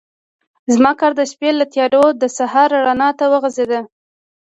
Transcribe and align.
زما 0.75 0.91
کار 0.99 1.11
د 1.17 1.21
شپې 1.31 1.49
له 1.59 1.65
تیارو 1.73 2.05
د 2.21 2.23
سهار 2.37 2.69
رڼا 2.87 3.09
ته 3.19 3.25
وغځېد. 3.33 3.71